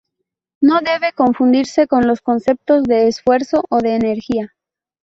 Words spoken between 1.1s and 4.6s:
confundirse con los conceptos de esfuerzo o de energía.